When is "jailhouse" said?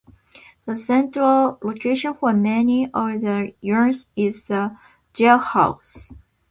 5.13-6.11